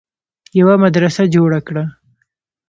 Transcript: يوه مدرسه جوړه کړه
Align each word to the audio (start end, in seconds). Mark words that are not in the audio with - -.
يوه 0.59 0.73
مدرسه 0.83 1.23
جوړه 1.35 1.59
کړه 1.67 1.83